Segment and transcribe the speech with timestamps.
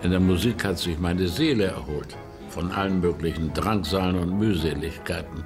[0.00, 2.16] In der Musik hat sich meine Seele erholt
[2.50, 5.44] von allen möglichen Drangsalen und Mühseligkeiten.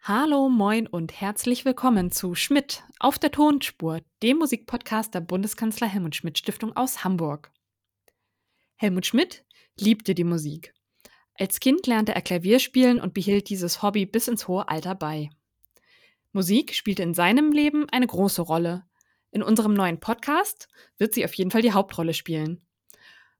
[0.00, 6.16] Hallo, moin und herzlich willkommen zu Schmidt auf der Tonspur, dem Musikpodcast der Bundeskanzler Helmut
[6.16, 7.52] Schmidt Stiftung aus Hamburg.
[8.76, 9.44] Helmut Schmidt
[9.78, 10.72] liebte die Musik.
[11.34, 15.28] Als Kind lernte er Klavier spielen und behielt dieses Hobby bis ins hohe Alter bei.
[16.32, 18.84] Musik spielte in seinem Leben eine große Rolle.
[19.32, 22.60] In unserem neuen Podcast wird sie auf jeden Fall die Hauptrolle spielen.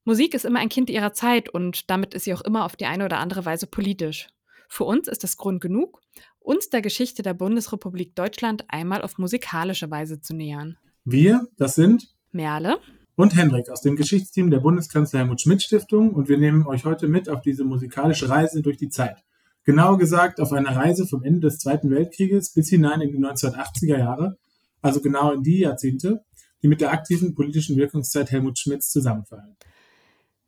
[0.05, 2.87] Musik ist immer ein Kind ihrer Zeit und damit ist sie auch immer auf die
[2.87, 4.29] eine oder andere Weise politisch.
[4.69, 6.01] Für uns ist das Grund genug,
[6.39, 10.79] uns der Geschichte der Bundesrepublik Deutschland einmal auf musikalische Weise zu nähern.
[11.05, 12.79] Wir, das sind Merle
[13.17, 17.09] und Hendrik aus dem Geschichtsteam der Bundeskanzler Helmut Schmidt Stiftung und wir nehmen euch heute
[17.09, 19.23] mit auf diese musikalische Reise durch die Zeit.
[19.65, 23.99] Genauer gesagt auf eine Reise vom Ende des Zweiten Weltkrieges bis hinein in die 1980er
[23.99, 24.39] Jahre,
[24.83, 26.25] also genau in die Jahrzehnte,
[26.63, 29.57] die mit der aktiven politischen Wirkungszeit Helmut Schmidts zusammenfallen.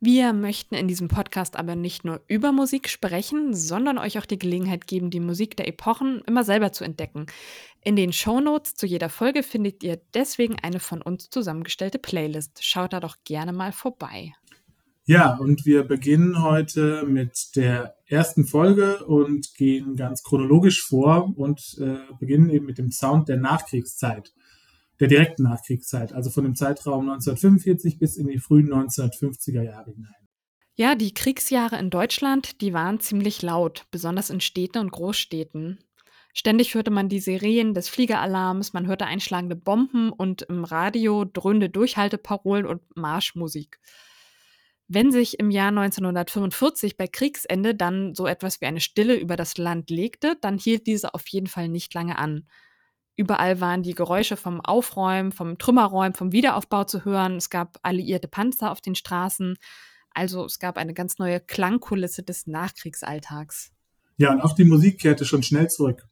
[0.04, 4.38] Wir möchten in diesem Podcast aber nicht nur über Musik sprechen, sondern euch auch die
[4.38, 7.26] Gelegenheit geben, die Musik der Epochen immer selber zu entdecken.
[7.84, 12.64] In den Shownotes zu jeder Folge findet ihr deswegen eine von uns zusammengestellte Playlist.
[12.64, 14.32] Schaut da doch gerne mal vorbei.
[15.04, 21.76] Ja, und wir beginnen heute mit der ersten Folge und gehen ganz chronologisch vor und
[21.80, 24.32] äh, beginnen eben mit dem Sound der Nachkriegszeit
[25.00, 30.14] der direkten Nachkriegszeit, also von dem Zeitraum 1945 bis in die frühen 1950er Jahre hinein.
[30.76, 35.80] Ja, die Kriegsjahre in Deutschland, die waren ziemlich laut, besonders in Städten und Großstädten.
[36.32, 41.68] Ständig hörte man die Serien des Fliegeralarms, man hörte einschlagende Bomben und im Radio dröhnende
[41.68, 43.80] Durchhalteparolen und Marschmusik.
[44.94, 49.56] Wenn sich im Jahr 1945 bei Kriegsende dann so etwas wie eine Stille über das
[49.56, 52.46] Land legte, dann hielt diese auf jeden Fall nicht lange an.
[53.16, 57.36] Überall waren die Geräusche vom Aufräumen, vom Trümmerräumen, vom Wiederaufbau zu hören.
[57.36, 59.56] Es gab alliierte Panzer auf den Straßen.
[60.10, 63.70] Also es gab eine ganz neue Klangkulisse des Nachkriegsalltags.
[64.18, 66.06] Ja, und auch die Musik kehrte schon schnell zurück.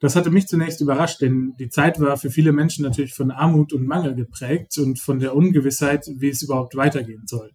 [0.00, 3.72] Das hatte mich zunächst überrascht, denn die Zeit war für viele Menschen natürlich von Armut
[3.72, 7.52] und Mangel geprägt und von der Ungewissheit, wie es überhaupt weitergehen soll.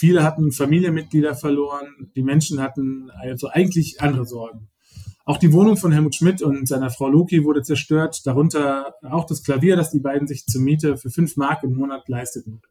[0.00, 4.70] Viele hatten Familienmitglieder verloren, die Menschen hatten also eigentlich andere Sorgen.
[5.26, 9.42] Auch die Wohnung von Helmut Schmidt und seiner Frau Loki wurde zerstört, darunter auch das
[9.42, 12.62] Klavier, das die beiden sich zur Miete für fünf Mark im Monat leisteten.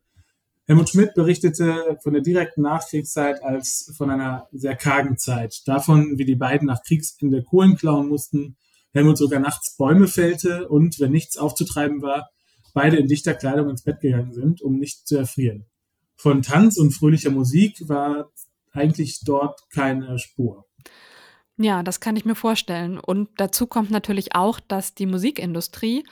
[0.66, 5.62] Helmut Schmidt berichtete von der direkten Nachkriegszeit als von einer sehr kargen Zeit.
[5.68, 8.58] Davon, wie die beiden nach Kriegsende Kohlen klauen mussten,
[8.92, 12.32] Helmut sogar nachts Bäume fällte und, wenn nichts aufzutreiben war,
[12.74, 15.69] beide in dichter Kleidung ins Bett gegangen sind, um nicht zu erfrieren.
[16.22, 18.30] Von Tanz und fröhlicher Musik war
[18.74, 20.66] eigentlich dort keine Spur.
[21.56, 23.00] Ja, das kann ich mir vorstellen.
[23.00, 26.04] Und dazu kommt natürlich auch, dass die Musikindustrie,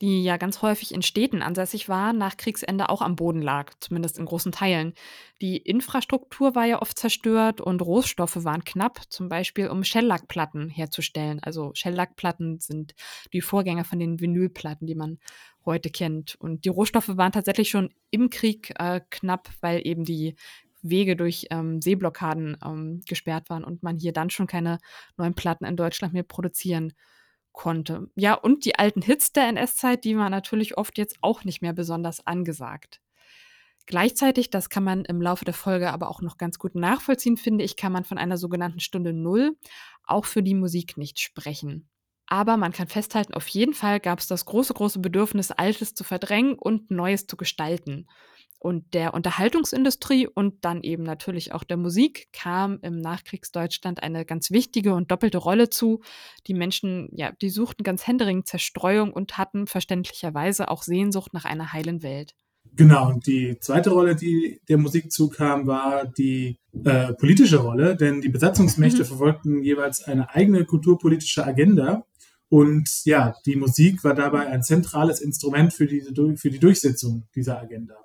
[0.00, 4.18] die ja ganz häufig in Städten ansässig war, nach Kriegsende auch am Boden lag, zumindest
[4.18, 4.92] in großen Teilen.
[5.40, 11.40] Die Infrastruktur war ja oft zerstört und Rohstoffe waren knapp, zum Beispiel um Shellackplatten herzustellen.
[11.42, 12.94] Also Shellackplatten sind
[13.32, 15.18] die Vorgänger von den Vinylplatten, die man
[15.64, 16.36] heute kennt.
[16.36, 20.36] Und die Rohstoffe waren tatsächlich schon im Krieg äh, knapp, weil eben die
[20.82, 24.78] Wege durch ähm, Seeblockaden ähm, gesperrt waren und man hier dann schon keine
[25.16, 27.15] neuen Platten in Deutschland mehr produzieren konnte.
[28.14, 31.72] Ja, und die alten Hits der NS-Zeit, die waren natürlich oft jetzt auch nicht mehr
[31.72, 33.00] besonders angesagt.
[33.86, 37.64] Gleichzeitig, das kann man im Laufe der Folge aber auch noch ganz gut nachvollziehen, finde
[37.64, 39.56] ich, kann man von einer sogenannten Stunde Null
[40.04, 41.88] auch für die Musik nicht sprechen.
[42.26, 46.02] Aber man kann festhalten, auf jeden Fall gab es das große, große Bedürfnis, Altes zu
[46.02, 48.08] verdrängen und Neues zu gestalten.
[48.58, 54.50] Und der Unterhaltungsindustrie und dann eben natürlich auch der Musik kam im Nachkriegsdeutschland eine ganz
[54.50, 56.00] wichtige und doppelte Rolle zu.
[56.46, 61.72] Die Menschen, ja, die suchten ganz händeringend Zerstreuung und hatten verständlicherweise auch Sehnsucht nach einer
[61.72, 62.34] heilen Welt.
[62.74, 68.20] Genau, und die zweite Rolle, die der Musik zukam, war die äh, politische Rolle, denn
[68.20, 69.06] die Besatzungsmächte mhm.
[69.06, 72.04] verfolgten jeweils eine eigene kulturpolitische Agenda.
[72.48, 76.02] Und ja, die Musik war dabei ein zentrales Instrument für die,
[76.36, 77.96] für die Durchsetzung dieser Agenda.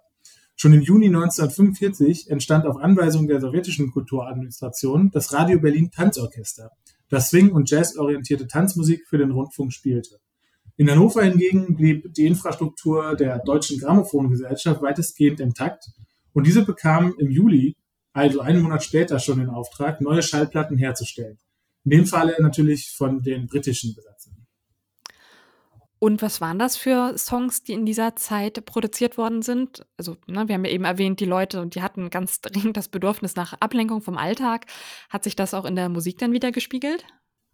[0.55, 6.69] Schon im Juni 1945 entstand auf Anweisung der sowjetischen Kulturadministration das Radio Berlin Tanzorchester,
[7.09, 10.19] das Swing- und Jazz-orientierte Tanzmusik für den Rundfunk spielte.
[10.77, 15.85] In Hannover hingegen blieb die Infrastruktur der Deutschen Grammophongesellschaft weitestgehend intakt
[16.33, 17.75] und diese bekam im Juli,
[18.13, 21.37] also einen Monat später schon den Auftrag, neue Schallplatten herzustellen.
[21.83, 24.20] In dem Falle natürlich von den britischen Besatzern.
[26.03, 29.85] Und was waren das für Songs, die in dieser Zeit produziert worden sind?
[29.97, 33.35] Also, ne, wir haben ja eben erwähnt, die Leute, die hatten ganz dringend das Bedürfnis
[33.35, 34.65] nach Ablenkung vom Alltag.
[35.11, 37.05] Hat sich das auch in der Musik dann wieder gespiegelt?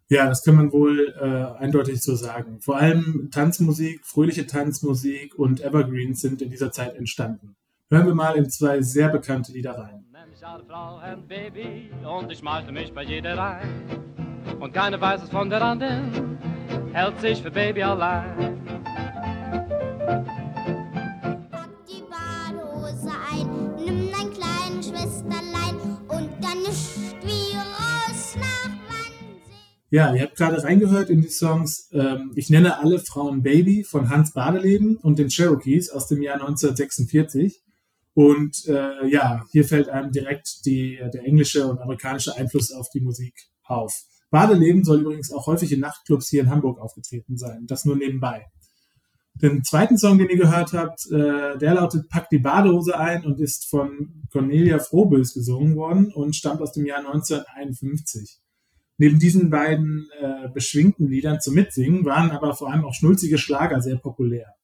[0.08, 2.58] Ja, das kann man wohl äh, eindeutig so sagen.
[2.62, 7.54] Vor allem Tanzmusik, fröhliche Tanzmusik und Evergreens sind in dieser Zeit entstanden.
[7.90, 10.06] Hören wir mal in zwei sehr bekannte Lieder rein.
[10.66, 13.68] Frau und Baby und ich malte mich bei jeder rein.
[14.58, 16.38] Und keine weiß es von der anderen,
[16.92, 18.58] hält sich für Baby allein.
[29.90, 34.10] Ja, ihr habt gerade reingehört in die Songs ähm, Ich nenne alle Frauen Baby von
[34.10, 37.62] Hans Badeleben und den Cherokees aus dem Jahr 1946.
[38.12, 43.00] Und äh, ja, hier fällt einem direkt die, der englische und amerikanische Einfluss auf die
[43.00, 43.32] Musik
[43.64, 43.94] auf.
[44.30, 47.66] Badeleben soll übrigens auch häufig in Nachtclubs hier in Hamburg aufgetreten sein.
[47.66, 48.46] Das nur nebenbei.
[49.40, 53.38] Den zweiten Song, den ihr gehört habt, äh, der lautet Pack die Badehose ein und
[53.38, 58.40] ist von Cornelia Frohbös gesungen worden und stammt aus dem Jahr 1951.
[58.96, 63.80] Neben diesen beiden äh, beschwingten Liedern zum Mitsingen waren aber vor allem auch schnulzige Schlager
[63.80, 64.54] sehr populär.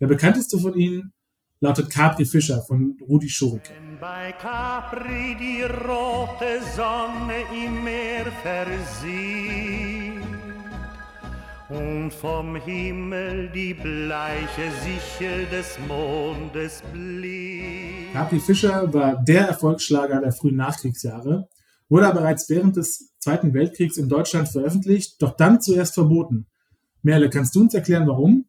[0.00, 1.12] Der bekannteste von ihnen
[1.60, 3.72] lautet Capri Fischer von Rudi Schurike.
[3.74, 10.22] Wenn bei Capri die rote Sonne im Meer versieht
[11.68, 18.12] und vom Himmel die bleiche Sichel des Mondes blieb.
[18.12, 21.48] Capri Fischer war der Erfolgsschlager der frühen Nachkriegsjahre
[21.88, 26.46] wurde er bereits während des Zweiten Weltkriegs in Deutschland veröffentlicht, doch dann zuerst verboten.
[27.02, 28.46] Merle, kannst du uns erklären, warum?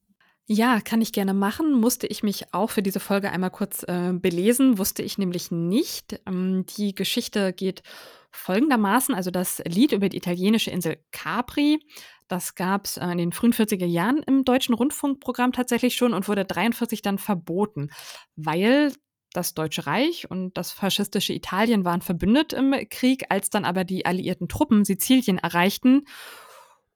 [0.51, 1.73] Ja, kann ich gerne machen.
[1.73, 6.19] Musste ich mich auch für diese Folge einmal kurz äh, belesen, wusste ich nämlich nicht.
[6.25, 7.83] Ähm, die Geschichte geht
[8.31, 11.79] folgendermaßen, also das Lied über die italienische Insel Capri,
[12.27, 16.27] das gab es äh, in den frühen 40er Jahren im deutschen Rundfunkprogramm tatsächlich schon und
[16.27, 17.91] wurde 43 dann verboten,
[18.35, 18.91] weil
[19.33, 24.07] das Deutsche Reich und das faschistische Italien waren verbündet im Krieg, als dann aber die
[24.07, 26.05] alliierten Truppen Sizilien erreichten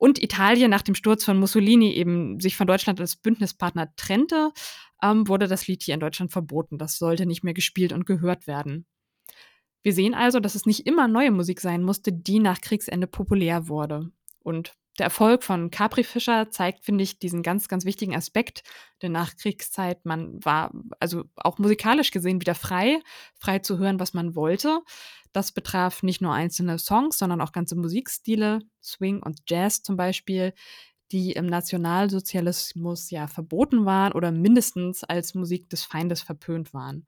[0.03, 4.51] und Italien nach dem Sturz von Mussolini eben sich von Deutschland als Bündnispartner trennte,
[5.01, 6.77] ähm, wurde das Lied hier in Deutschland verboten.
[6.77, 8.85] Das sollte nicht mehr gespielt und gehört werden.
[9.81, 13.69] Wir sehen also, dass es nicht immer neue Musik sein musste, die nach Kriegsende populär
[13.69, 14.11] wurde.
[14.39, 18.63] Und der Erfolg von Capri Fischer zeigt, finde ich, diesen ganz, ganz wichtigen Aspekt
[19.01, 20.05] der Nachkriegszeit.
[20.05, 22.99] Man war also auch musikalisch gesehen wieder frei,
[23.39, 24.81] frei zu hören, was man wollte.
[25.33, 30.53] Das betraf nicht nur einzelne Songs, sondern auch ganze Musikstile, Swing und Jazz zum Beispiel,
[31.11, 37.07] die im Nationalsozialismus ja verboten waren oder mindestens als Musik des Feindes verpönt waren.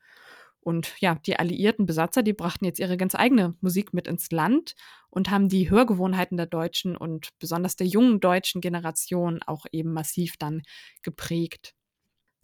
[0.60, 4.75] Und ja, die alliierten Besatzer, die brachten jetzt ihre ganz eigene Musik mit ins Land
[5.10, 10.38] und haben die Hörgewohnheiten der deutschen und besonders der jungen deutschen Generation auch eben massiv
[10.38, 10.63] dann
[11.04, 11.75] geprägt.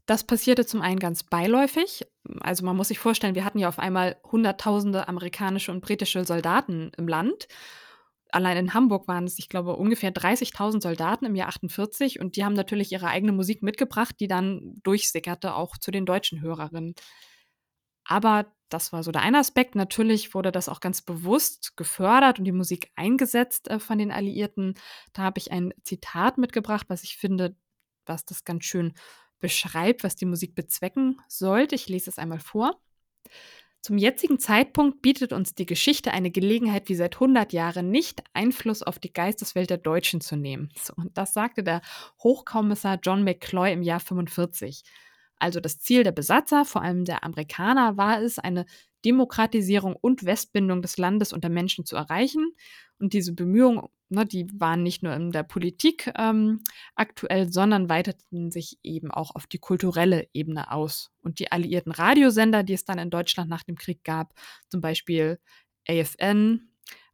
[0.05, 2.05] Das passierte zum einen ganz beiläufig.
[2.39, 6.91] Also man muss sich vorstellen, wir hatten ja auf einmal Hunderttausende amerikanische und britische Soldaten
[6.97, 7.47] im Land.
[8.31, 12.45] Allein in Hamburg waren es, ich glaube, ungefähr 30.000 Soldaten im Jahr 48 und die
[12.45, 16.95] haben natürlich ihre eigene Musik mitgebracht, die dann durchsickerte auch zu den deutschen Hörerinnen.
[18.05, 19.75] Aber das war so der eine Aspekt.
[19.75, 24.75] Natürlich wurde das auch ganz bewusst gefördert und die Musik eingesetzt äh, von den Alliierten.
[25.13, 27.55] Da habe ich ein Zitat mitgebracht, was ich finde,
[28.05, 28.93] was das ganz schön
[29.41, 31.75] beschreibt, was die Musik bezwecken sollte.
[31.75, 32.79] Ich lese es einmal vor.
[33.81, 38.83] Zum jetzigen Zeitpunkt bietet uns die Geschichte eine Gelegenheit, wie seit 100 Jahren nicht Einfluss
[38.83, 40.69] auf die Geisteswelt der Deutschen zu nehmen.
[40.79, 41.81] So, und das sagte der
[42.21, 44.83] Hochkommissar John McCloy im Jahr 45.
[45.39, 48.67] Also das Ziel der Besatzer, vor allem der Amerikaner, war es, eine
[49.03, 52.51] Demokratisierung und Westbindung des Landes und der Menschen zu erreichen.
[53.01, 56.61] Und diese Bemühungen, ne, die waren nicht nur in der Politik ähm,
[56.95, 61.11] aktuell, sondern weiteten sich eben auch auf die kulturelle Ebene aus.
[61.21, 64.33] Und die alliierten Radiosender, die es dann in Deutschland nach dem Krieg gab,
[64.69, 65.39] zum Beispiel
[65.89, 66.69] AFN,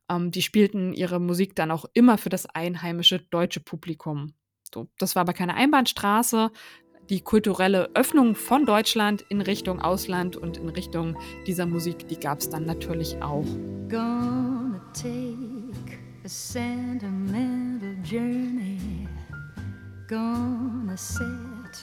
[0.10, 4.34] ähm, die spielten ihre Musik dann auch immer für das einheimische deutsche Publikum.
[4.74, 6.52] So, das war aber keine Einbahnstraße
[7.10, 12.40] die kulturelle Öffnung von Deutschland in Richtung Ausland und in Richtung dieser Musik, die gab
[12.40, 13.46] es dann natürlich auch.
[13.90, 15.67] Gonna take
[16.28, 19.08] a sentimental journey
[20.10, 21.76] Gonna set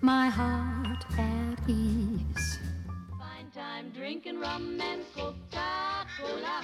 [0.00, 2.58] my heart at ease.
[3.20, 6.58] Fine time drinking rum and Coca-Cola.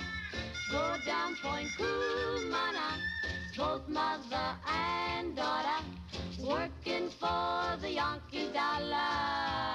[0.73, 2.99] Go down Point Kumana.
[3.57, 5.81] Both mother and daughter
[6.43, 9.71] working for the Yankee dollar.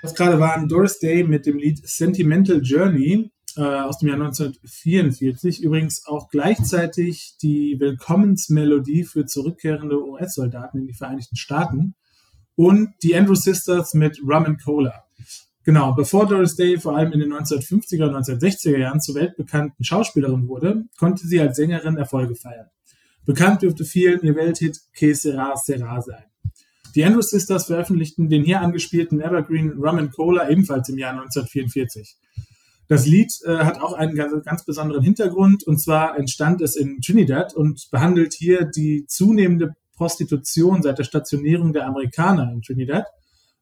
[0.00, 4.20] Das gerade war ein Doris Day mit dem Lied Sentimental Journey äh, aus dem Jahr
[4.20, 5.62] 1944.
[5.62, 11.94] Übrigens auch gleichzeitig die Willkommensmelodie für zurückkehrende US-Soldaten in die Vereinigten Staaten.
[12.56, 15.04] Und die Andrew Sisters mit Rum and Cola.
[15.64, 20.46] Genau, bevor Doris Day vor allem in den 1950er und 1960er Jahren zur weltbekannten Schauspielerin
[20.46, 22.68] wurde, konnte sie als Sängerin Erfolge feiern.
[23.24, 26.24] Bekannt dürfte vielen ihr Welthit Que sera sera sein.
[26.94, 32.16] Die Andrew Sisters veröffentlichten den hier angespielten Evergreen Rum and Cola ebenfalls im Jahr 1944.
[32.88, 37.00] Das Lied äh, hat auch einen ganz, ganz, besonderen Hintergrund und zwar entstand es in
[37.00, 43.06] Trinidad und behandelt hier die zunehmende Prostitution seit der Stationierung der Amerikaner in Trinidad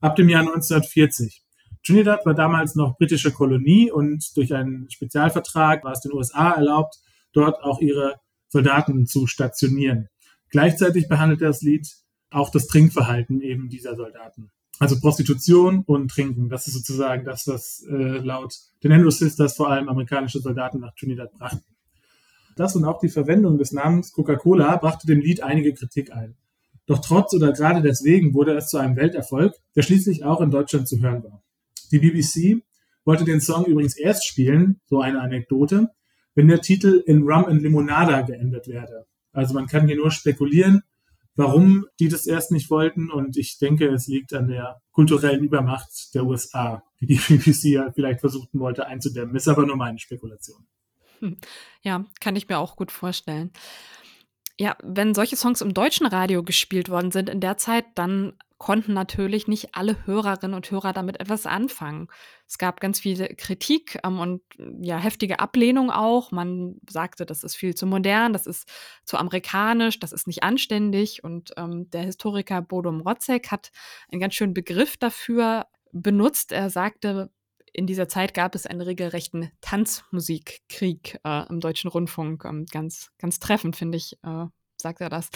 [0.00, 1.42] ab dem Jahr 1940.
[1.84, 6.96] Trinidad war damals noch britische Kolonie und durch einen Spezialvertrag war es den USA erlaubt,
[7.32, 8.16] dort auch ihre
[8.48, 10.08] Soldaten zu stationieren.
[10.50, 11.88] Gleichzeitig behandelt das Lied
[12.30, 14.50] auch das Trinkverhalten eben dieser Soldaten.
[14.78, 19.70] Also Prostitution und Trinken, das ist sozusagen das, was äh, laut den Andrew Sisters vor
[19.70, 21.62] allem amerikanische Soldaten nach Trinidad brachten.
[22.56, 26.36] Das und auch die Verwendung des Namens Coca-Cola brachte dem Lied einige Kritik ein.
[26.86, 30.88] Doch trotz oder gerade deswegen wurde es zu einem Welterfolg, der schließlich auch in Deutschland
[30.88, 31.42] zu hören war.
[31.92, 32.62] Die BBC
[33.04, 35.90] wollte den Song übrigens erst spielen, so eine Anekdote,
[36.34, 39.06] wenn der Titel in Rum and Limonada geändert werde.
[39.32, 40.82] Also man kann hier nur spekulieren,
[41.34, 46.14] warum die das erst nicht wollten und ich denke, es liegt an der kulturellen Übermacht
[46.14, 49.34] der USA, die die BBC ja vielleicht versuchten wollte einzudämmen.
[49.34, 50.66] Ist aber nur meine Spekulation.
[51.20, 51.38] Hm.
[51.82, 53.52] Ja, kann ich mir auch gut vorstellen.
[54.62, 58.92] Ja, wenn solche Songs im deutschen Radio gespielt worden sind in der Zeit, dann konnten
[58.92, 62.06] natürlich nicht alle Hörerinnen und Hörer damit etwas anfangen.
[62.46, 64.40] Es gab ganz viele Kritik ähm, und
[64.80, 66.30] ja, heftige Ablehnung auch.
[66.30, 68.68] Man sagte, das ist viel zu modern, das ist
[69.04, 71.24] zu amerikanisch, das ist nicht anständig.
[71.24, 73.72] Und ähm, der Historiker Bodo Mrotzek hat
[74.12, 76.52] einen ganz schönen Begriff dafür benutzt.
[76.52, 77.32] Er sagte,
[77.72, 82.44] in dieser Zeit gab es einen regelrechten Tanzmusikkrieg äh, im deutschen Rundfunk.
[82.44, 85.30] Ähm, ganz, ganz treffend, finde ich, äh, sagt er das.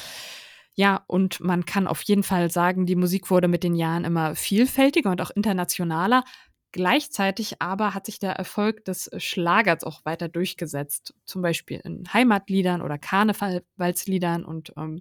[0.75, 4.35] Ja, und man kann auf jeden Fall sagen, die Musik wurde mit den Jahren immer
[4.35, 6.23] vielfältiger und auch internationaler.
[6.73, 12.83] Gleichzeitig aber hat sich der Erfolg des Schlagers auch weiter durchgesetzt, zum Beispiel in Heimatliedern
[12.83, 14.45] oder Karnevalsliedern.
[14.45, 15.01] Und ähm,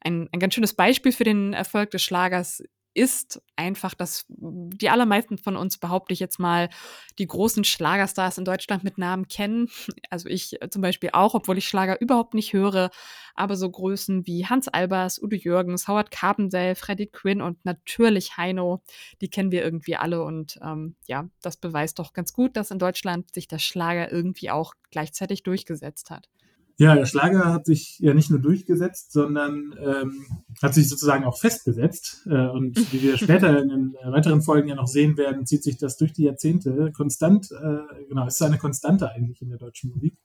[0.00, 2.62] ein, ein ganz schönes Beispiel für den Erfolg des Schlagers
[2.94, 6.70] ist einfach, dass die allermeisten von uns, behaupte ich jetzt mal,
[7.18, 9.68] die großen Schlagerstars in Deutschland mit Namen kennen.
[10.10, 12.90] Also ich äh, zum Beispiel auch, obwohl ich Schlager überhaupt nicht höre.
[13.34, 18.82] Aber so Größen wie Hans Albers, Udo Jürgens, Howard Carpendale, Freddie Quinn und natürlich Heino,
[19.20, 20.22] die kennen wir irgendwie alle.
[20.22, 24.50] Und ähm, ja, das beweist doch ganz gut, dass in Deutschland sich der Schlager irgendwie
[24.50, 26.28] auch gleichzeitig durchgesetzt hat.
[26.76, 30.26] Ja, der Schlager hat sich ja nicht nur durchgesetzt, sondern ähm,
[30.60, 32.26] hat sich sozusagen auch festgesetzt.
[32.26, 35.78] Äh, und wie wir später in den weiteren Folgen ja noch sehen werden, zieht sich
[35.78, 40.16] das durch die Jahrzehnte konstant, äh, genau, ist eine Konstante eigentlich in der deutschen Musik.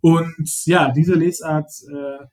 [0.00, 2.24] Und ja, diese Lesart äh,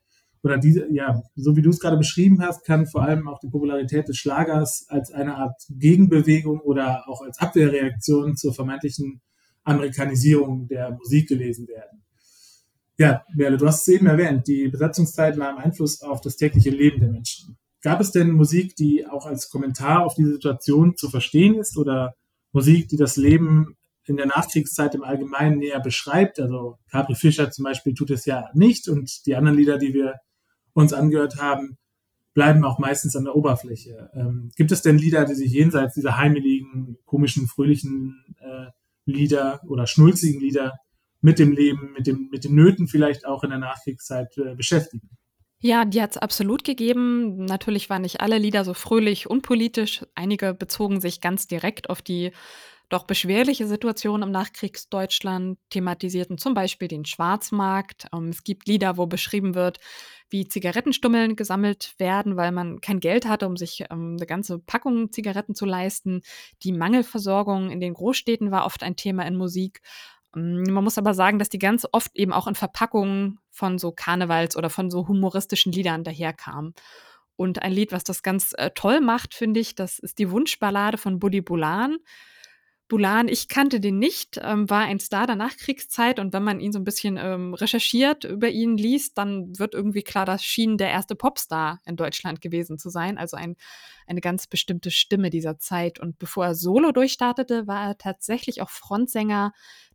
[0.41, 3.49] oder diese, ja, so wie du es gerade beschrieben hast, kann vor allem auch die
[3.49, 9.21] Popularität des Schlagers als eine Art Gegenbewegung oder auch als Abwehrreaktion zur vermeintlichen
[9.63, 12.02] Amerikanisierung der Musik gelesen werden.
[12.97, 16.99] Ja, Merle, du hast es eben erwähnt, die Besatzungszeit nahm Einfluss auf das tägliche Leben
[16.99, 17.57] der Menschen.
[17.81, 22.15] Gab es denn Musik, die auch als Kommentar auf diese Situation zu verstehen ist oder
[22.51, 26.39] Musik, die das Leben in der Nachkriegszeit im Allgemeinen näher beschreibt?
[26.39, 30.19] Also Capri Fischer zum Beispiel tut es ja nicht und die anderen Lieder, die wir
[30.73, 31.77] uns angehört haben,
[32.33, 34.09] bleiben auch meistens an der Oberfläche.
[34.13, 38.67] Ähm, gibt es denn Lieder, die sich jenseits dieser heimeligen, komischen, fröhlichen äh,
[39.05, 40.79] Lieder oder schnulzigen Lieder
[41.23, 45.09] mit dem Leben, mit, dem, mit den Nöten vielleicht auch in der Nachkriegszeit äh, beschäftigen.
[45.59, 47.45] Ja, die hat es absolut gegeben.
[47.45, 50.05] Natürlich waren nicht alle Lieder so fröhlich und politisch.
[50.13, 52.31] Einige bezogen sich ganz direkt auf die
[52.89, 58.07] doch beschwerliche Situation im Nachkriegsdeutschland, thematisierten zum Beispiel den Schwarzmarkt.
[58.13, 59.79] Ähm, es gibt Lieder, wo beschrieben wird,
[60.29, 65.11] wie Zigarettenstummeln gesammelt werden, weil man kein Geld hatte, um sich ähm, eine ganze Packung
[65.11, 66.21] Zigaretten zu leisten.
[66.63, 69.81] Die Mangelversorgung in den Großstädten war oft ein Thema in Musik.
[70.33, 73.91] Mm, man muss aber sagen, dass die ganz oft eben auch in Verpackungen von so
[73.91, 76.73] Karnevals oder von so humoristischen Liedern daherkamen.
[77.35, 80.97] Und ein Lied, was das ganz äh, toll macht, finde ich, das ist die Wunschballade
[80.97, 81.97] von Buddy Bulan.
[82.89, 86.71] Bulan, ich kannte den nicht, ähm, war ein Star der Nachkriegszeit und wenn man ihn
[86.71, 90.91] so ein bisschen ähm, recherchiert, über ihn liest, dann wird irgendwie klar, das schien der
[90.91, 93.55] erste Popstar in Deutschland gewesen zu sein, also ein,
[94.05, 95.97] eine ganz bestimmte Stimme dieser Zeit.
[95.99, 99.53] Und bevor er solo durchstartete, war er tatsächlich auch Frontsänger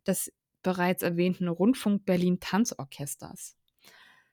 [0.09, 3.55] des bereits erwähnten Rundfunk Berlin Tanzorchesters.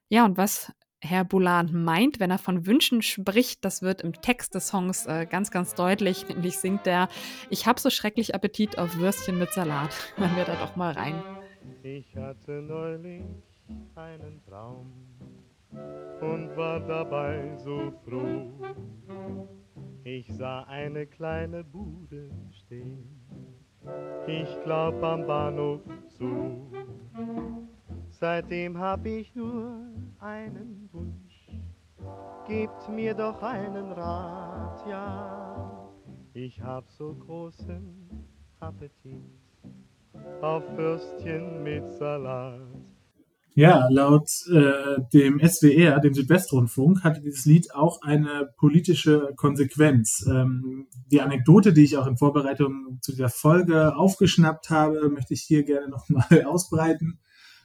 [0.09, 4.55] Ja, und was Herr Bulan meint, wenn er von Wünschen spricht, das wird im Text
[4.55, 6.27] des Songs äh, ganz, ganz deutlich.
[6.29, 7.09] Nämlich singt er,
[7.51, 9.91] ich hab so schrecklich Appetit auf Würstchen mit Salat.
[10.17, 11.23] Hören wir da doch mal rein.
[11.83, 13.23] Ich hatte neulich
[13.95, 14.93] einen Traum
[16.21, 18.51] und war dabei so froh
[20.05, 23.21] Ich sah eine kleine Bude stehen,
[24.27, 26.67] ich glaub am Bahnhof zu.
[28.09, 29.81] Seitdem hab ich nur
[30.21, 31.51] einen Wunsch,
[32.47, 35.89] gebt mir doch einen Rat, ja.
[36.33, 38.09] Ich hab so großen
[38.61, 39.23] Appetit
[40.41, 42.86] auf Würstchen mit Salat.
[43.59, 50.27] Ja, laut äh, dem SWR, dem Südwestrundfunk, hatte dieses Lied auch eine politische Konsequenz.
[50.29, 55.41] Ähm, die Anekdote, die ich auch in Vorbereitung zu dieser Folge aufgeschnappt habe, möchte ich
[55.41, 57.19] hier gerne nochmal ausbreiten.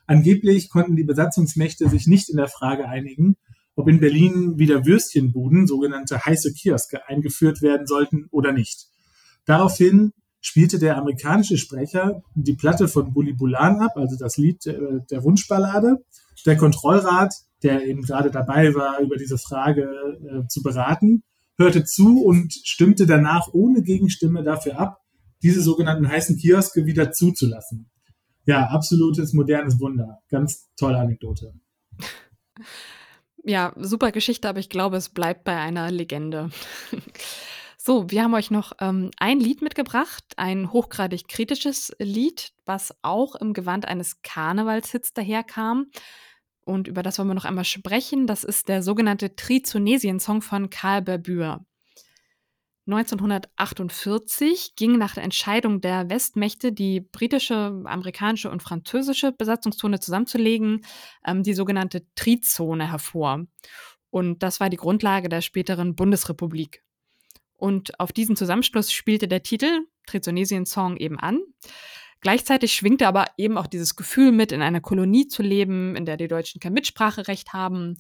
[0.08, 3.36] Angeblich konnten die Besatzungsmächte sich nicht in der Frage einigen,
[3.76, 8.88] ob in Berlin wieder Würstchenbuden, sogenannte heiße Kioske, eingeführt werden sollten oder nicht.
[9.44, 15.00] Daraufhin spielte der amerikanische Sprecher die Platte von Bully Bulan ab, also das Lied äh,
[15.10, 16.04] der Wunschballade.
[16.46, 17.34] Der Kontrollrat,
[17.64, 21.24] der eben gerade dabei war, über diese Frage äh, zu beraten,
[21.58, 24.98] hörte zu und stimmte danach ohne Gegenstimme dafür ab,
[25.44, 27.90] diese sogenannten heißen Kioske wieder zuzulassen.
[28.46, 30.20] Ja, absolutes modernes Wunder.
[30.30, 31.54] Ganz tolle Anekdote.
[33.44, 36.50] Ja, super Geschichte, aber ich glaube, es bleibt bei einer Legende.
[37.84, 43.34] So, wir haben euch noch ähm, ein Lied mitgebracht, ein hochgradig kritisches Lied, was auch
[43.34, 45.88] im Gewand eines Karnevalshits daherkam.
[46.64, 48.28] Und über das wollen wir noch einmal sprechen.
[48.28, 51.66] Das ist der sogenannte Trizonesien-Song von Karl Berbür.
[52.86, 60.86] 1948 ging nach der Entscheidung der Westmächte, die britische, amerikanische und französische Besatzungszone zusammenzulegen,
[61.26, 63.48] ähm, die sogenannte Trizone hervor.
[64.12, 66.84] Und das war die Grundlage der späteren Bundesrepublik.
[67.62, 71.42] Und auf diesen Zusammenschluss spielte der Titel Trizonesien Song eben an.
[72.20, 76.18] Gleichzeitig schwingte aber eben auch dieses Gefühl mit, in einer Kolonie zu leben, in der
[76.18, 77.98] die Deutschen kein Mitspracherecht haben.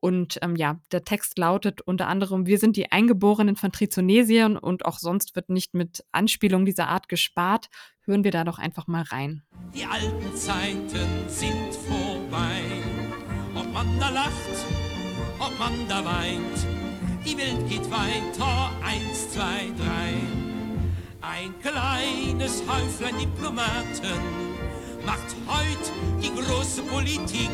[0.00, 4.84] Und ähm, ja, der Text lautet unter anderem, wir sind die Eingeborenen von Trizonesien und
[4.84, 7.70] auch sonst wird nicht mit Anspielungen dieser Art gespart.
[8.04, 9.42] Hören wir da doch einfach mal rein.
[9.74, 12.60] Die alten Zeiten sind vorbei.
[13.54, 14.66] Ob man da lacht,
[15.38, 16.79] ob man da weint,
[17.24, 20.14] die Welt geht weiter, eins, zwei, drei.
[21.20, 24.20] Ein kleines Häuflein Diplomaten
[25.04, 27.50] macht heut die große Politik.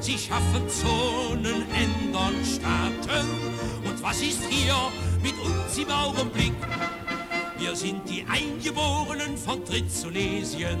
[0.00, 3.26] Sie schaffen Zonen, ändern Staaten.
[3.84, 4.74] Und was ist hier
[5.22, 6.52] mit uns im Augenblick?
[7.58, 10.78] Wir sind die Eingeborenen von Trizonesien.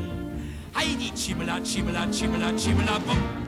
[0.76, 3.43] Heidi, Chimela, Chimela, Chimela, Chimela, Bum.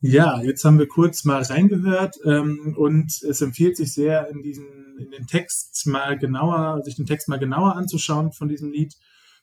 [0.00, 4.66] Ja, jetzt haben wir kurz mal reingehört ähm, und es empfiehlt sich sehr, in diesen,
[4.98, 8.94] in den Text mal genauer, sich den Text mal genauer anzuschauen von diesem Lied.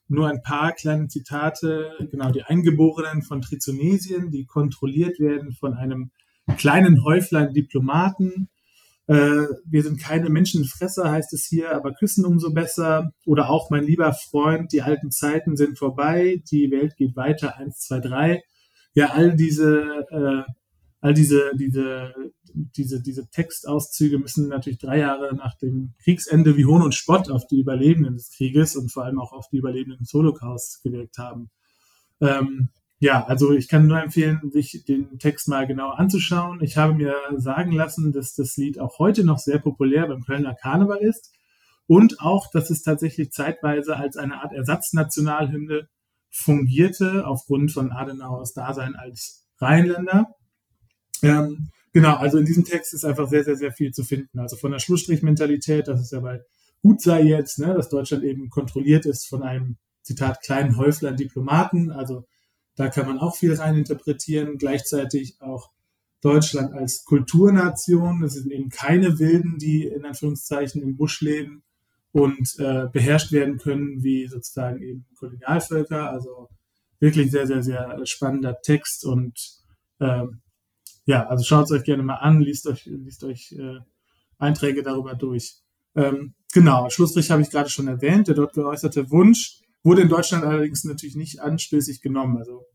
[0.08, 6.12] Nur ein paar kleine Zitate, genau, die Eingeborenen von Trizonesien, die kontrolliert werden von einem
[6.58, 8.50] kleinen Häuflein Diplomaten.
[9.08, 13.12] Äh, wir sind keine Menschenfresser, heißt es hier, aber küssen umso besser.
[13.26, 17.80] Oder auch mein lieber Freund, die alten Zeiten sind vorbei, die Welt geht weiter, eins,
[17.80, 18.44] zwei, drei
[18.94, 20.52] ja, all diese, äh,
[21.02, 22.14] all diese, diese,
[22.54, 27.48] diese, diese Textauszüge müssen natürlich drei Jahre nach dem Kriegsende wie Hohn und Spott auf
[27.48, 31.50] die Überlebenden des Krieges und vor allem auch auf die Überlebenden des Holocaust gewirkt haben.
[32.22, 36.64] Ähm, ja, also ich kann nur empfehlen, sich den Text mal genauer anzuschauen.
[36.64, 40.56] Ich habe mir sagen lassen, dass das Lied auch heute noch sehr populär beim Kölner
[40.56, 41.34] Karneval ist
[41.86, 45.90] und auch, dass es tatsächlich zeitweise als eine Art Ersatznationalhymne
[46.34, 50.36] fungierte aufgrund von Adenauers Dasein als Rheinländer.
[51.22, 54.40] Ähm, genau, also in diesem Text ist einfach sehr, sehr, sehr viel zu finden.
[54.40, 56.42] Also von der Schlussstrichmentalität, das ist ja bei
[56.82, 61.90] gut sei jetzt, ne, dass Deutschland eben kontrolliert ist von einem, Zitat, kleinen Häuflein Diplomaten.
[61.92, 62.26] Also
[62.76, 64.58] da kann man auch viel rein interpretieren.
[64.58, 65.72] Gleichzeitig auch
[66.22, 68.22] Deutschland als Kulturnation.
[68.22, 71.64] Das sind eben keine Wilden, die in Anführungszeichen im Busch leben,
[72.14, 76.10] und äh, beherrscht werden können wie sozusagen eben Kolonialvölker.
[76.10, 76.48] Also
[77.00, 79.38] wirklich sehr, sehr, sehr spannender Text und
[80.00, 80.42] ähm,
[81.06, 83.80] ja, also schaut es euch gerne mal an, liest euch, liest euch äh,
[84.38, 85.58] Einträge darüber durch.
[85.96, 88.28] Ähm, genau, Schlussstrich habe ich gerade schon erwähnt.
[88.28, 92.38] Der dort geäußerte Wunsch wurde in Deutschland allerdings natürlich nicht anstößig genommen.
[92.38, 92.66] Also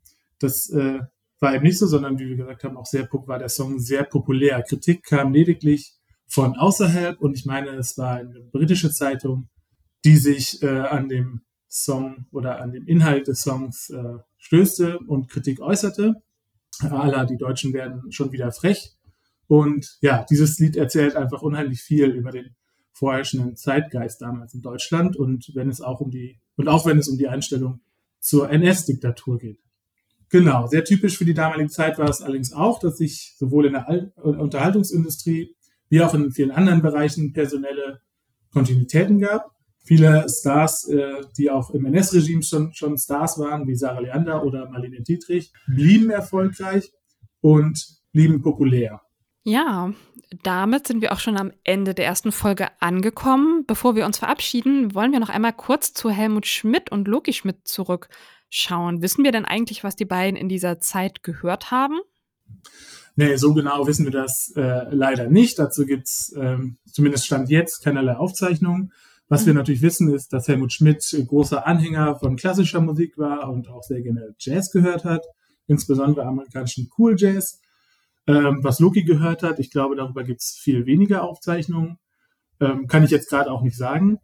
[0.40, 1.00] das äh,
[1.40, 4.04] war eben nicht so, sondern wie wir gesagt haben, auch sehr war der Song sehr
[4.04, 4.62] populär.
[4.62, 5.94] Kritik kam lediglich
[6.28, 9.48] von außerhalb und ich meine, es war eine britische Zeitung,
[10.04, 15.28] die sich äh, an dem Song oder an dem Inhalt des Songs äh, stößte und
[15.28, 16.22] Kritik äußerte.
[16.80, 18.94] Alla, die Deutschen werden schon wieder frech.
[19.48, 22.54] Und ja, dieses Lied erzählt einfach unheimlich viel über den
[22.92, 27.08] vorherrschenden Zeitgeist damals in Deutschland und wenn es auch um die, und auch wenn es
[27.08, 27.80] um die Einstellung
[28.20, 29.60] zur NS-Diktatur geht.
[30.30, 33.72] Genau, sehr typisch für die damalige Zeit war es allerdings auch, dass sich sowohl in
[33.72, 35.54] der Unterhaltungsindustrie
[35.88, 38.00] wie auch in vielen anderen Bereichen personelle
[38.52, 39.50] Kontinuitäten gab.
[39.84, 44.68] Viele Stars, äh, die auch im NS-Regime schon, schon Stars waren, wie Sarah Leander oder
[44.68, 46.92] Marlene Dietrich, blieben erfolgreich
[47.40, 49.00] und blieben populär.
[49.44, 49.94] Ja,
[50.42, 53.64] damit sind wir auch schon am Ende der ersten Folge angekommen.
[53.66, 57.66] Bevor wir uns verabschieden, wollen wir noch einmal kurz zu Helmut Schmidt und Loki Schmidt
[57.66, 59.00] zurückschauen.
[59.00, 61.98] Wissen wir denn eigentlich, was die beiden in dieser Zeit gehört haben?
[63.18, 65.58] Nee, so genau wissen wir das äh, leider nicht.
[65.58, 68.92] Dazu gibt es ähm, zumindest Stand jetzt keinerlei Aufzeichnungen.
[69.26, 69.58] Was wir mhm.
[69.58, 74.02] natürlich wissen, ist, dass Helmut Schmidt großer Anhänger von klassischer Musik war und auch sehr
[74.02, 75.26] gerne Jazz gehört hat,
[75.66, 77.60] insbesondere amerikanischen Cool Jazz.
[78.28, 81.98] Ähm, was Loki gehört hat, ich glaube, darüber gibt es viel weniger Aufzeichnungen.
[82.60, 84.18] Ähm, kann ich jetzt gerade auch nicht sagen.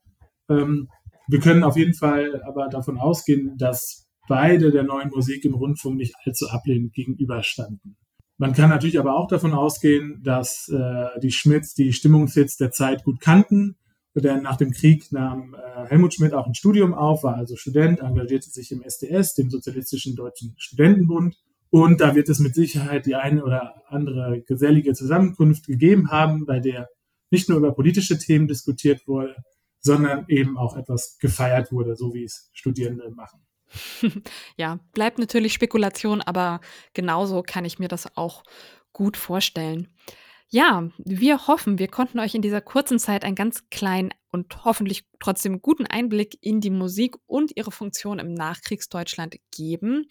[0.48, 0.88] Ähm,
[1.26, 5.96] wir können auf jeden Fall aber davon ausgehen, dass beide der neuen Musik im Rundfunk
[5.96, 7.96] nicht allzu ablehnend gegenüberstanden.
[8.36, 13.04] Man kann natürlich aber auch davon ausgehen, dass äh, die Schmidts die Stimmungshits der Zeit
[13.04, 13.76] gut kannten.
[14.16, 18.00] Denn nach dem Krieg nahm äh, Helmut Schmidt auch ein Studium auf, war also Student,
[18.00, 21.36] engagierte sich im SDS, dem Sozialistischen Deutschen Studentenbund
[21.74, 26.60] und da wird es mit Sicherheit die eine oder andere gesellige Zusammenkunft gegeben haben, bei
[26.60, 26.88] der
[27.32, 29.34] nicht nur über politische Themen diskutiert wurde,
[29.80, 33.43] sondern eben auch etwas gefeiert wurde, so wie es Studierende machen.
[34.56, 36.60] Ja, bleibt natürlich Spekulation, aber
[36.92, 38.42] genauso kann ich mir das auch
[38.92, 39.88] gut vorstellen.
[40.48, 45.04] Ja, wir hoffen, wir konnten euch in dieser kurzen Zeit einen ganz kleinen und hoffentlich
[45.18, 50.06] trotzdem guten Einblick in die Musik und ihre Funktion im Nachkriegsdeutschland geben.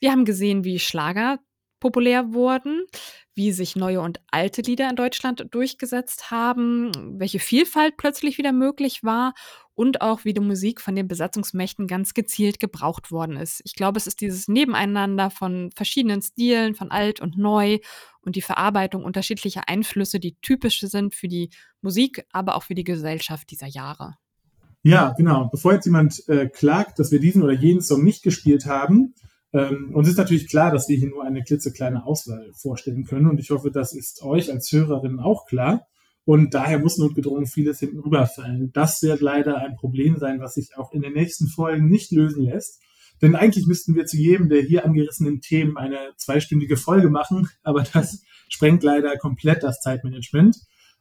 [0.00, 1.38] Wir haben gesehen, wie Schlager
[1.80, 2.86] populär wurden,
[3.34, 9.02] wie sich neue und alte Lieder in Deutschland durchgesetzt haben, welche Vielfalt plötzlich wieder möglich
[9.04, 9.34] war
[9.74, 13.60] und auch wie die Musik von den Besatzungsmächten ganz gezielt gebraucht worden ist.
[13.64, 17.78] Ich glaube, es ist dieses Nebeneinander von verschiedenen Stilen, von alt und neu
[18.22, 21.50] und die Verarbeitung unterschiedlicher Einflüsse, die typisch sind für die
[21.82, 24.14] Musik, aber auch für die Gesellschaft dieser Jahre.
[24.82, 25.48] Ja, genau.
[25.50, 29.14] Bevor jetzt jemand äh, klagt, dass wir diesen oder jenen Song nicht gespielt haben,
[29.54, 33.28] ähm, und es ist natürlich klar, dass wir hier nur eine klitzekleine Auswahl vorstellen können.
[33.28, 35.86] Und ich hoffe, das ist euch als Hörerinnen auch klar.
[36.24, 38.72] Und daher muss notgedrungen vieles hinten rüberfallen.
[38.72, 42.44] Das wird leider ein Problem sein, was sich auch in den nächsten Folgen nicht lösen
[42.44, 42.80] lässt.
[43.20, 47.84] Denn eigentlich müssten wir zu jedem der hier angerissenen Themen eine zweistündige Folge machen, aber
[47.92, 50.56] das sprengt leider komplett das Zeitmanagement.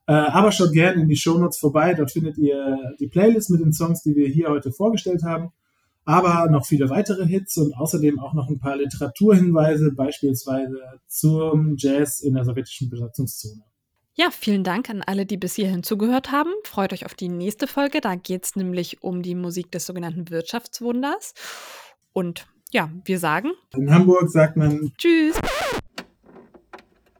[0.05, 3.73] Äh, aber schaut gerne in die Shownotes vorbei, dort findet ihr die Playlist mit den
[3.73, 5.51] Songs, die wir hier heute vorgestellt haben
[6.05, 12.19] aber noch viele weitere Hits und außerdem auch noch ein paar Literaturhinweise, beispielsweise zum Jazz
[12.19, 13.63] in der sowjetischen Besatzungszone.
[14.15, 16.51] Ja, vielen Dank an alle, die bis hierhin zugehört haben.
[16.65, 17.99] Freut euch auf die nächste Folge.
[17.99, 21.33] Da geht es nämlich um die Musik des sogenannten Wirtschaftswunders.
[22.11, 23.53] Und ja, wir sagen.
[23.75, 25.39] In Hamburg sagt man Tschüss.